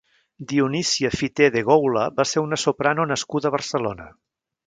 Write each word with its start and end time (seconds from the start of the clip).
Dionisia 0.51 1.11
Fité 1.17 1.49
de 1.57 1.61
Goula 1.67 2.07
va 2.21 2.25
ser 2.31 2.43
una 2.47 2.59
soprano 2.63 3.07
nascuda 3.13 3.51
a 3.51 3.55
Barcelona. 3.59 4.09